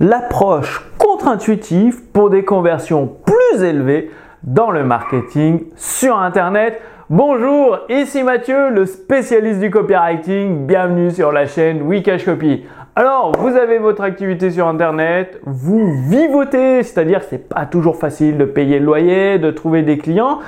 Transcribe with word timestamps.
l'approche 0.00 0.84
contre-intuitive 0.98 2.02
pour 2.12 2.30
des 2.30 2.44
conversions 2.44 3.10
plus 3.24 3.62
élevées 3.62 4.10
dans 4.42 4.70
le 4.70 4.84
marketing 4.84 5.64
sur 5.76 6.18
Internet. 6.18 6.80
Bonjour, 7.08 7.78
ici 7.88 8.22
Mathieu, 8.22 8.70
le 8.70 8.84
spécialiste 8.84 9.60
du 9.60 9.70
copywriting. 9.70 10.66
Bienvenue 10.66 11.10
sur 11.10 11.32
la 11.32 11.46
chaîne 11.46 11.82
Wikash 11.82 12.24
Copy. 12.24 12.64
Alors, 12.94 13.32
vous 13.38 13.56
avez 13.56 13.78
votre 13.78 14.02
activité 14.02 14.50
sur 14.50 14.66
Internet, 14.66 15.38
vous 15.44 15.92
vivotez, 16.08 16.82
c'est-à-dire 16.82 17.20
que 17.20 17.26
c'est 17.28 17.48
pas 17.48 17.66
toujours 17.66 17.96
facile 17.96 18.38
de 18.38 18.44
payer 18.44 18.78
le 18.78 18.86
loyer, 18.86 19.38
de 19.38 19.50
trouver 19.50 19.82
des 19.82 19.98
clients. 19.98 20.38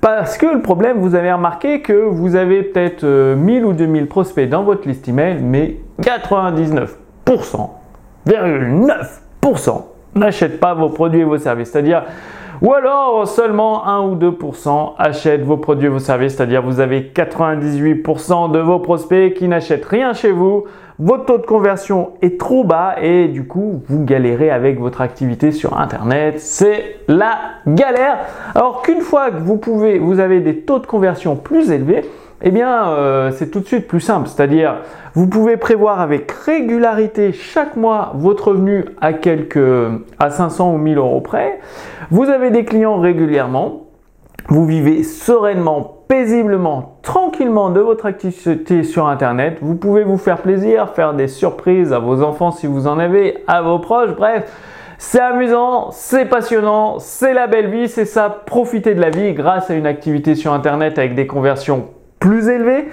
Parce 0.00 0.38
que 0.38 0.46
le 0.46 0.62
problème, 0.62 0.98
vous 0.98 1.16
avez 1.16 1.32
remarqué 1.32 1.82
que 1.82 1.92
vous 1.92 2.36
avez 2.36 2.62
peut-être 2.62 3.04
1000 3.04 3.64
euh, 3.64 3.66
ou 3.66 3.72
2000 3.72 4.06
prospects 4.06 4.48
dans 4.48 4.62
votre 4.62 4.86
liste 4.86 5.08
email, 5.08 5.38
mais 5.42 5.76
99%, 6.00 7.68
9% 8.34 9.82
n'achètent 10.14 10.60
pas 10.60 10.74
vos 10.74 10.88
produits 10.88 11.20
et 11.20 11.24
vos 11.24 11.38
services. 11.38 11.70
C'est-à-dire, 11.70 12.04
ou 12.60 12.72
alors 12.72 13.28
seulement 13.28 13.86
1 13.86 14.02
ou 14.08 14.16
2% 14.16 14.94
achètent 14.98 15.44
vos 15.44 15.58
produits 15.58 15.86
et 15.86 15.90
vos 15.90 16.00
services, 16.00 16.34
c'est-à-dire 16.34 16.62
vous 16.62 16.80
avez 16.80 17.12
98% 17.14 18.50
de 18.50 18.58
vos 18.58 18.80
prospects 18.80 19.34
qui 19.34 19.46
n'achètent 19.46 19.84
rien 19.84 20.12
chez 20.12 20.32
vous, 20.32 20.64
votre 20.98 21.26
taux 21.26 21.38
de 21.38 21.46
conversion 21.46 22.10
est 22.22 22.40
trop 22.40 22.64
bas 22.64 22.96
et 23.00 23.28
du 23.28 23.46
coup 23.46 23.82
vous 23.86 24.04
galérez 24.04 24.50
avec 24.50 24.80
votre 24.80 25.00
activité 25.00 25.52
sur 25.52 25.78
internet, 25.78 26.40
c'est 26.40 26.96
la 27.06 27.38
galère. 27.68 28.18
Alors 28.56 28.82
qu'une 28.82 29.02
fois 29.02 29.30
que 29.30 29.38
vous 29.38 29.58
pouvez, 29.58 30.00
vous 30.00 30.18
avez 30.18 30.40
des 30.40 30.62
taux 30.62 30.80
de 30.80 30.86
conversion 30.86 31.36
plus 31.36 31.70
élevés, 31.70 32.04
eh 32.42 32.50
bien, 32.50 32.88
euh, 32.90 33.32
c'est 33.32 33.50
tout 33.50 33.60
de 33.60 33.66
suite 33.66 33.88
plus 33.88 34.00
simple. 34.00 34.28
C'est-à-dire, 34.28 34.76
vous 35.14 35.26
pouvez 35.26 35.56
prévoir 35.56 36.00
avec 36.00 36.30
régularité 36.30 37.32
chaque 37.32 37.76
mois 37.76 38.12
votre 38.14 38.48
revenu 38.48 38.84
à 39.00 39.12
quelques, 39.12 39.58
à 40.18 40.30
500 40.30 40.74
ou 40.74 40.78
1000 40.78 40.98
euros 40.98 41.20
près. 41.20 41.58
Vous 42.10 42.24
avez 42.24 42.50
des 42.50 42.64
clients 42.64 43.00
régulièrement. 43.00 43.84
Vous 44.50 44.64
vivez 44.64 45.02
sereinement, 45.02 46.04
paisiblement, 46.08 47.00
tranquillement 47.02 47.68
de 47.68 47.80
votre 47.80 48.06
activité 48.06 48.82
sur 48.82 49.06
Internet. 49.06 49.58
Vous 49.60 49.74
pouvez 49.74 50.04
vous 50.04 50.16
faire 50.16 50.38
plaisir, 50.38 50.90
faire 50.94 51.12
des 51.12 51.28
surprises 51.28 51.92
à 51.92 51.98
vos 51.98 52.22
enfants 52.22 52.50
si 52.50 52.66
vous 52.66 52.86
en 52.86 52.98
avez, 52.98 53.42
à 53.46 53.60
vos 53.60 53.78
proches. 53.78 54.14
Bref, 54.16 54.50
c'est 54.96 55.20
amusant, 55.20 55.90
c'est 55.90 56.24
passionnant, 56.24 56.98
c'est 56.98 57.34
la 57.34 57.46
belle 57.46 57.68
vie, 57.68 57.88
c'est 57.88 58.06
ça, 58.06 58.30
profiter 58.46 58.94
de 58.94 59.00
la 59.00 59.10
vie 59.10 59.34
grâce 59.34 59.70
à 59.70 59.74
une 59.74 59.86
activité 59.86 60.34
sur 60.34 60.52
Internet 60.52 60.98
avec 60.98 61.14
des 61.14 61.26
conversions 61.26 61.88
plus 62.18 62.48
élevé, 62.48 62.88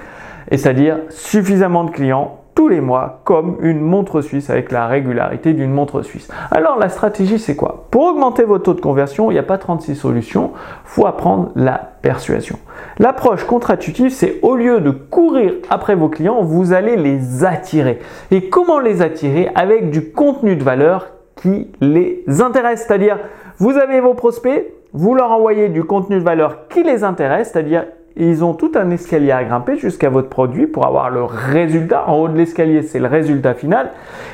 et 0.52 0.58
c'est-à-dire 0.58 1.00
suffisamment 1.10 1.84
de 1.84 1.92
clients 1.92 2.40
tous 2.54 2.70
les 2.70 2.80
mois 2.80 3.20
comme 3.26 3.58
une 3.60 3.82
montre 3.82 4.22
suisse 4.22 4.50
avec 4.50 4.72
la 4.72 4.88
régularité 4.88 5.52
d'une 5.52 5.72
montre 5.72 6.04
suisse. 6.04 6.30
Alors 6.52 6.80
la 6.80 6.88
stratégie 6.88 7.38
c'est 7.38 7.58
quoi? 7.58 7.88
Pour 7.92 8.04
augmenter 8.04 8.44
votre 8.44 8.64
taux 8.64 8.74
de 8.74 8.80
conversion, 8.80 9.30
il 9.30 9.34
n'y 9.34 9.40
a 9.40 9.44
pas 9.44 9.58
36 9.58 9.94
solutions, 9.96 10.52
faut 10.86 11.06
apprendre 11.06 11.52
la 11.56 11.78
persuasion. 12.02 12.58
L'approche 12.98 13.44
contre-intuitive 13.44 14.10
c'est 14.10 14.40
au 14.42 14.56
lieu 14.56 14.80
de 14.80 14.92
courir 14.92 15.54
après 15.70 15.96
vos 15.96 16.08
clients, 16.08 16.44
vous 16.44 16.72
allez 16.72 16.96
les 16.96 17.44
attirer. 17.44 18.00
Et 18.32 18.48
comment 18.48 18.80
les 18.80 19.02
attirer? 19.02 19.50
Avec 19.54 19.90
du 19.90 20.12
contenu 20.12 20.56
de 20.56 20.64
valeur 20.64 21.08
qui 21.36 21.70
les 21.82 22.24
intéresse, 22.40 22.86
c'est-à-dire 22.88 23.20
vous 23.58 23.78
avez 23.78 24.00
vos 24.00 24.14
prospects, 24.14 24.66
vous 24.94 25.14
leur 25.14 25.32
envoyez 25.32 25.68
du 25.68 25.84
contenu 25.84 26.20
de 26.20 26.24
valeur 26.24 26.70
qui 26.70 26.84
les 26.84 27.04
intéresse, 27.04 27.52
c'est-à-dire 27.52 27.86
ils 28.18 28.46
ont 28.46 28.54
tout 28.54 28.72
un 28.76 28.92
escalier 28.92 29.32
à 29.32 29.44
grimper 29.44 29.78
jusqu'à 29.78 30.10
votre 30.10 30.30
produit 30.30 30.68
pour 30.68 30.86
avoir 30.86 31.10
le 31.10 31.24
résultat. 31.24 32.06
En 32.08 32.16
haut 32.16 32.28
de 32.30 32.38
l'escalier, 32.38 32.82
c'est 32.82 33.00
le 33.00 33.08
résultat 33.08 33.54
final. 33.54 33.92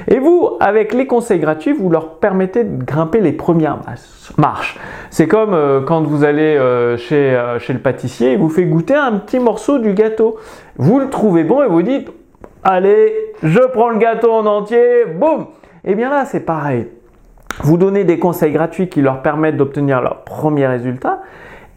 Et 0.08 0.20
vous, 0.20 0.52
avec 0.60 0.94
les 0.94 1.08
conseils 1.08 1.40
gratuits, 1.40 1.74
vous 1.74 1.90
leur 1.90 2.16
permettez 2.20 2.64
de 2.64 2.84
grimper 2.84 3.22
les 3.22 3.32
premières 3.32 3.80
marches. 4.38 4.78
C'est 5.10 5.28
comme 5.28 5.54
euh, 5.54 5.82
quand 5.82 6.04
vous 6.04 6.24
allez 6.24 6.58
euh, 6.58 6.96
chez, 6.98 7.36
euh, 7.36 7.58
chez 7.58 7.74
le 7.74 7.80
pâtissier, 7.80 8.34
il 8.34 8.38
vous 8.38 8.50
fait 8.50 8.66
goûter 8.66 8.94
un 8.94 9.14
petit 9.14 9.40
morceau 9.40 9.80
du 9.80 9.94
gâteau. 9.94 10.38
Vous 10.78 11.00
le 11.00 11.10
trouvez 11.10 11.44
bon 11.44 11.64
et 11.64 11.68
vous 11.68 11.82
dites, 11.82 12.12
allez, 12.64 13.34
je 13.42 13.60
prends 13.74 13.90
le 13.90 13.98
gâteau 13.98 14.32
en 14.32 14.46
entier, 14.46 15.06
boum. 15.06 15.48
Et 15.84 15.92
eh 15.92 15.96
bien 15.96 16.12
là, 16.12 16.26
c'est 16.26 16.46
pareil. 16.46 16.88
Vous 17.64 17.78
donnez 17.78 18.04
des 18.04 18.20
conseils 18.20 18.52
gratuits 18.52 18.90
qui 18.90 19.02
leur 19.02 19.24
permettent 19.24 19.58
d'obtenir 19.58 20.02
leur 20.02 20.24
premier 20.24 20.68
résultat. 20.68 21.22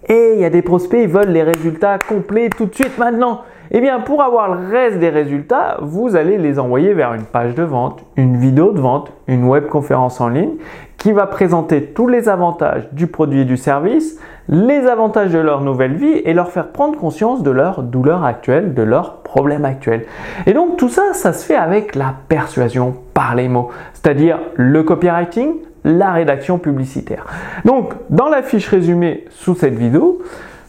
Et 0.09 0.33
il 0.35 0.41
y 0.41 0.45
a 0.45 0.51
des 0.51 0.63
prospects, 0.63 1.01
ils 1.03 1.09
veulent 1.09 1.31
les 1.31 1.43
résultats 1.43 1.99
complets 1.99 2.51
tout 2.51 2.67
de 2.67 2.75
suite 2.75 2.99
maintenant. 2.99 3.43
Eh 3.71 3.81
bien, 3.81 4.01
pour 4.01 4.23
avoir 4.23 4.55
le 4.55 4.69
reste 4.69 4.99
des 4.99 5.09
résultats, 5.09 5.79
vous 5.81 6.17
allez 6.17 6.37
les 6.37 6.59
envoyer 6.59 6.93
vers 6.93 7.15
une 7.15 7.25
page 7.25 7.55
de 7.55 7.63
vente, 7.63 8.05
une 8.17 8.37
vidéo 8.37 8.73
de 8.73 8.81
vente, 8.81 9.13
une 9.27 9.45
web 9.45 9.67
conférence 9.67 10.21
en 10.21 10.29
ligne 10.29 10.57
qui 10.99 11.13
va 11.13 11.27
présenter 11.27 11.83
tous 11.83 12.07
les 12.07 12.29
avantages 12.29 12.89
du 12.93 13.07
produit 13.07 13.41
et 13.41 13.45
du 13.45 13.57
service, 13.57 14.19
les 14.49 14.87
avantages 14.87 15.33
de 15.33 15.39
leur 15.39 15.61
nouvelle 15.61 15.95
vie 15.95 16.23
et 16.25 16.33
leur 16.33 16.51
faire 16.51 16.69
prendre 16.69 16.99
conscience 16.99 17.43
de 17.43 17.51
leur 17.51 17.83
douleur 17.83 18.25
actuelle, 18.25 18.73
de 18.73 18.83
leurs 18.83 19.17
problèmes 19.23 19.65
actuels. 19.65 20.07
Et 20.47 20.53
donc 20.53 20.77
tout 20.77 20.89
ça, 20.89 21.13
ça 21.13 21.33
se 21.33 21.45
fait 21.45 21.57
avec 21.57 21.95
la 21.95 22.15
persuasion 22.29 22.95
par 23.13 23.35
les 23.35 23.49
mots, 23.49 23.69
c'est-à-dire 23.93 24.39
le 24.55 24.83
copywriting, 24.83 25.57
la 25.85 26.13
rédaction 26.13 26.59
publicitaire. 26.59 27.27
Donc, 27.65 27.93
dans 28.11 28.29
la 28.29 28.43
fiche 28.43 28.69
résumée 28.69 29.25
sous 29.31 29.55
cette 29.55 29.75
vidéo, 29.75 30.21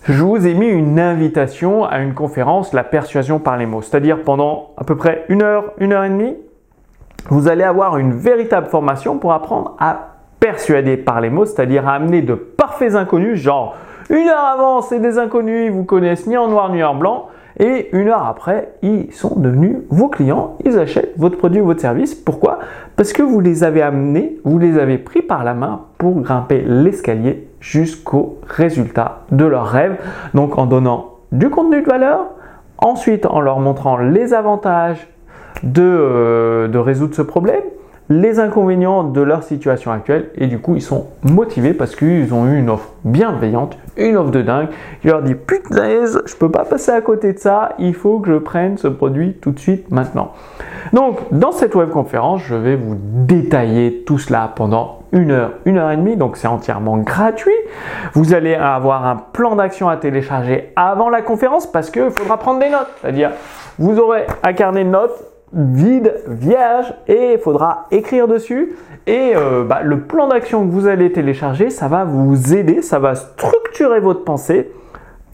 je 0.04 0.24
vous 0.24 0.46
ai 0.46 0.54
mis 0.54 0.68
une 0.68 1.00
invitation 1.00 1.84
à 1.84 2.00
une 2.00 2.14
conférence, 2.14 2.74
la 2.74 2.84
persuasion 2.84 3.40
par 3.40 3.58
les 3.58 3.66
mots. 3.66 3.82
C'est-à-dire 3.82 4.22
pendant 4.24 4.72
à 4.78 4.84
peu 4.84 4.96
près 4.96 5.26
une 5.30 5.42
heure, 5.42 5.72
une 5.80 5.94
heure 5.94 6.04
et 6.04 6.10
demie, 6.10 6.36
vous 7.30 7.48
allez 7.48 7.64
avoir 7.64 7.98
une 7.98 8.14
véritable 8.14 8.68
formation 8.68 9.18
pour 9.18 9.34
apprendre 9.34 9.76
à 9.80 10.10
persuader 10.40 10.98
par 10.98 11.22
les 11.22 11.32
mots, 11.32 11.46
c'est-à-dire 11.46 11.88
à 11.88 11.94
amener 11.94 12.22
de 12.22 12.36
parfaits 12.36 12.94
inconnus, 12.94 13.40
genre 13.40 13.76
une 14.12 14.28
heure 14.28 14.46
avant, 14.46 14.82
c'est 14.82 15.00
des 15.00 15.18
inconnus, 15.18 15.66
ils 15.66 15.72
vous 15.72 15.86
connaissent 15.86 16.28
ni 16.28 16.38
en 16.38 16.48
noir 16.48 16.72
ni 16.72 16.84
en 16.84 16.94
blanc, 16.94 17.30
et 17.58 17.90
une 17.94 18.10
heure 18.10 18.28
après, 18.28 18.74
ils 18.84 19.12
sont 19.12 19.40
devenus 19.40 19.78
vos 19.90 20.10
clients, 20.10 20.58
ils 20.66 20.78
achètent 20.78 21.14
votre 21.18 21.38
produit 21.38 21.62
ou 21.62 21.66
votre 21.66 21.82
service. 21.82 22.14
Pourquoi? 22.14 22.60
Parce 22.96 23.12
que 23.12 23.22
vous 23.22 23.42
les 23.42 23.64
avez 23.64 23.82
amenés, 23.82 24.40
vous 24.46 24.58
les 24.58 24.80
avez 24.80 24.98
pris 24.98 25.22
par 25.22 25.44
la 25.44 25.54
main 25.54 25.82
pour 25.98 26.22
grimper 26.22 26.64
l'escalier 26.66 27.48
jusqu'au 27.60 28.40
résultat 28.48 29.24
de 29.32 29.44
leur 29.44 29.66
rêve. 29.66 29.98
Donc 30.34 30.58
en 30.58 30.66
donnant 30.66 31.16
du 31.34 31.50
contenu 31.50 31.82
de 31.82 31.88
valeur, 31.88 32.28
ensuite 32.78 33.26
en 33.26 33.42
leur 33.42 33.60
montrant 33.60 33.98
les 33.98 34.34
avantages 34.34 35.08
de, 35.64 35.82
euh, 35.84 36.68
de 36.70 36.78
résoudre 36.78 37.16
ce 37.16 37.22
problème, 37.22 37.64
les 38.10 38.40
inconvénients 38.40 39.04
de 39.04 39.22
leur 39.22 39.44
situation 39.44 39.92
actuelle 39.92 40.30
et 40.36 40.48
du 40.48 40.60
coup 40.60 40.76
ils 40.76 40.82
sont 40.82 41.08
motivés 41.24 41.74
parce 41.74 41.96
qu'ils 41.96 42.34
ont 42.34 42.46
eu 42.46 42.60
une 42.60 42.70
offre 42.70 42.90
bienveillante, 43.04 43.78
une 43.98 44.16
offre 44.16 44.32
de 44.32 44.42
dingue 44.42 44.68
qui 45.02 45.08
leur 45.08 45.24
dit 45.24 45.34
putain 45.34 46.06
je 46.26 46.36
peux 46.36 46.52
pas 46.52 46.66
passer 46.66 46.92
à 46.92 47.02
côté 47.02 47.34
de 47.34 47.40
ça, 47.40 47.70
il 47.80 47.96
faut 47.96 48.20
que 48.20 48.32
je 48.32 48.38
prenne 48.38 48.78
ce 48.78 48.88
produit 48.88 49.34
tout 49.34 49.52
de 49.52 49.60
suite 49.60 49.90
maintenant. 49.90 50.34
Donc 50.94 51.20
dans 51.32 51.52
cette 51.52 51.74
web 51.74 51.90
conférence 51.90 52.44
je 52.44 52.56
vais 52.56 52.76
vous 52.76 52.96
détailler 53.00 54.04
tout 54.06 54.20
cela 54.20 54.52
pendant 54.56 55.00
une 55.12 55.32
heure, 55.32 55.52
une 55.66 55.78
heure 55.78 55.92
et 55.92 55.98
demie, 55.98 56.18
donc 56.18 56.38
c'est 56.38 56.48
entièrement 56.48 56.98
gratuit. 56.98 57.54
Vous 58.14 58.34
allez 58.34 58.54
avoir 58.54 59.08
un 59.08 59.16
plan 59.16 59.56
d'action 59.56 59.90
à 59.90 59.98
télécharger 59.98 60.74
avant 60.76 61.10
la 61.10 61.22
conférence 61.22 61.66
parce 61.66 61.90
qu'il 61.90 62.12
faudra 62.12 62.38
prendre 62.38 62.60
des 62.60 62.70
notes, 62.70 62.90
c'est-à-dire 63.02 63.32
vous 63.80 63.98
aurez 63.98 64.28
un 64.44 64.54
carnet 64.54 64.84
de 64.84 64.90
notes 64.90 65.35
vide, 65.54 66.14
vierge, 66.28 66.94
et 67.08 67.34
il 67.34 67.40
faudra 67.40 67.86
écrire 67.92 68.28
dessus. 68.28 68.76
Et 69.08 69.34
euh, 69.36 69.64
bah, 69.64 69.82
le 69.84 70.02
plan 70.02 70.28
d'action 70.28 70.66
que 70.66 70.72
vous 70.72 70.88
allez 70.88 71.12
télécharger, 71.12 71.70
ça 71.70 71.88
va 71.88 72.04
vous 72.04 72.54
aider, 72.54 72.82
ça 72.82 73.00
va 73.00 73.16
structurer 73.16 74.00
votre 74.00 74.24
pensée 74.24 74.72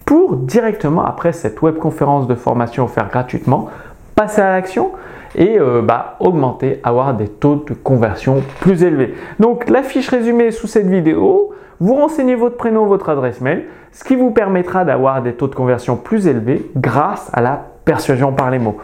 pour 0.05 0.35
directement 0.35 1.05
après 1.05 1.31
cette 1.31 1.61
webconférence 1.61 2.27
de 2.27 2.35
formation 2.35 2.83
offerte 2.83 3.11
gratuitement, 3.11 3.69
passer 4.16 4.41
à 4.41 4.51
l'action 4.51 4.91
et 5.35 5.57
euh, 5.59 5.81
bah, 5.81 6.17
augmenter, 6.19 6.81
avoir 6.83 7.13
des 7.13 7.28
taux 7.28 7.55
de 7.55 7.73
conversion 7.73 8.43
plus 8.59 8.83
élevés. 8.83 9.13
Donc 9.39 9.69
la 9.69 9.84
fiche 9.84 10.09
résumée 10.09 10.52
sous 10.52 10.67
cette 10.67 10.87
vidéo, 10.87 11.53
vous 11.79 11.96
renseignez 11.96 12.35
votre 12.35 12.58
prénom, 12.58 12.85
votre 12.85 13.09
adresse 13.09 13.41
mail, 13.41 13.66
ce 13.91 14.03
qui 14.03 14.16
vous 14.16 14.31
permettra 14.31 14.85
d'avoir 14.85 15.22
des 15.22 15.34
taux 15.34 15.47
de 15.47 15.55
conversion 15.55 15.96
plus 15.96 16.28
élevés 16.28 16.69
grâce 16.75 17.29
à 17.34 17.41
la 17.41 17.59
persuasion 17.85 18.34
par 18.34 18.52
les 18.52 18.59
mots. 18.59 18.78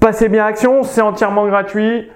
Passez 0.00 0.30
bien 0.30 0.46
action, 0.46 0.82
c'est 0.82 1.02
entièrement 1.02 1.46
gratuit. 1.46 2.08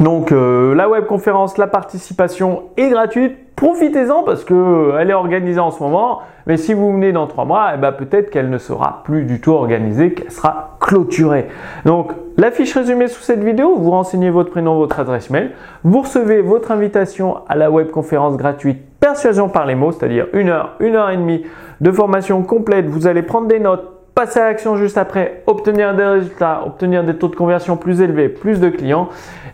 Donc 0.00 0.32
euh, 0.32 0.74
la 0.74 0.88
web 0.88 1.04
conférence, 1.04 1.58
la 1.58 1.66
participation 1.66 2.70
est 2.78 2.88
gratuite. 2.88 3.36
Profitez-en 3.54 4.22
parce 4.22 4.44
qu'elle 4.44 4.56
euh, 4.56 5.06
est 5.06 5.12
organisée 5.12 5.60
en 5.60 5.70
ce 5.70 5.82
moment. 5.82 6.20
Mais 6.46 6.56
si 6.56 6.72
vous 6.72 6.90
venez 6.90 7.12
dans 7.12 7.26
trois 7.26 7.44
mois, 7.44 7.72
eh 7.74 7.76
ben, 7.76 7.92
peut-être 7.92 8.30
qu'elle 8.30 8.48
ne 8.48 8.56
sera 8.56 9.02
plus 9.04 9.24
du 9.24 9.42
tout 9.42 9.52
organisée, 9.52 10.14
qu'elle 10.14 10.30
sera 10.30 10.78
clôturée. 10.80 11.48
Donc 11.84 12.12
la 12.38 12.50
fiche 12.50 12.72
résumée 12.72 13.08
sous 13.08 13.20
cette 13.20 13.44
vidéo, 13.44 13.76
vous 13.76 13.90
renseignez 13.90 14.30
votre 14.30 14.50
prénom, 14.50 14.78
votre 14.78 15.00
adresse 15.00 15.28
mail. 15.28 15.50
Vous 15.84 16.00
recevez 16.00 16.40
votre 16.40 16.70
invitation 16.70 17.40
à 17.46 17.56
la 17.56 17.70
web 17.70 17.90
conférence 17.90 18.38
gratuite 18.38 18.78
Persuasion 19.00 19.50
par 19.50 19.66
les 19.66 19.74
mots, 19.74 19.92
c'est-à-dire 19.92 20.28
une 20.32 20.48
heure, 20.48 20.76
une 20.80 20.96
heure 20.96 21.10
et 21.10 21.16
demie 21.18 21.44
de 21.82 21.92
formation 21.92 22.42
complète. 22.42 22.86
Vous 22.86 23.06
allez 23.06 23.22
prendre 23.22 23.48
des 23.48 23.58
notes 23.60 23.99
passer 24.20 24.38
à 24.38 24.44
l'action 24.44 24.76
juste 24.76 24.98
après, 24.98 25.42
obtenir 25.46 25.96
des 25.96 26.04
résultats, 26.04 26.62
obtenir 26.66 27.04
des 27.04 27.14
taux 27.14 27.28
de 27.28 27.36
conversion 27.36 27.78
plus 27.78 28.02
élevés, 28.02 28.28
plus 28.28 28.60
de 28.60 28.68
clients 28.68 29.08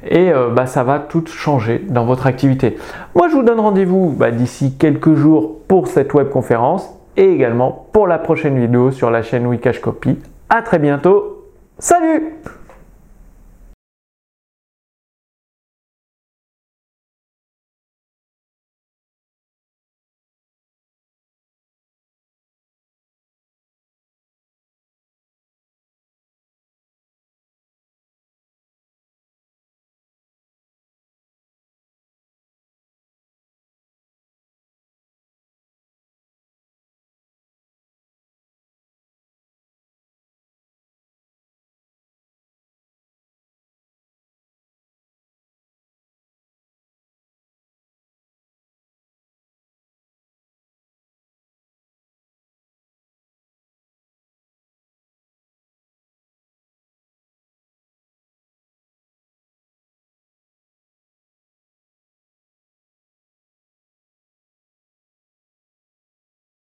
et 0.04 0.32
euh, 0.32 0.48
bah, 0.50 0.66
ça 0.66 0.82
va 0.82 0.98
tout 0.98 1.24
changer 1.28 1.84
dans 1.88 2.04
votre 2.04 2.26
activité. 2.26 2.76
Moi, 3.14 3.28
je 3.28 3.36
vous 3.36 3.44
donne 3.44 3.60
rendez-vous 3.60 4.10
bah, 4.10 4.32
d'ici 4.32 4.76
quelques 4.76 5.14
jours 5.14 5.60
pour 5.68 5.86
cette 5.86 6.12
web 6.14 6.30
conférence 6.30 6.92
et 7.16 7.30
également 7.30 7.86
pour 7.92 8.08
la 8.08 8.18
prochaine 8.18 8.58
vidéo 8.58 8.90
sur 8.90 9.08
la 9.08 9.22
chaîne 9.22 9.46
Wikash 9.46 9.80
Copy. 9.80 10.18
À 10.48 10.62
très 10.62 10.80
bientôt. 10.80 11.44
Salut 11.78 12.34